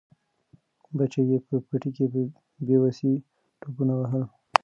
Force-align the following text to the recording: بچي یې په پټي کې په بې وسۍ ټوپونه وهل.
بچي 0.97 1.21
یې 1.29 1.37
په 1.47 1.55
پټي 1.67 1.89
کې 1.95 2.05
په 2.13 2.21
بې 2.65 2.75
وسۍ 2.81 3.13
ټوپونه 3.59 3.93
وهل. 3.97 4.23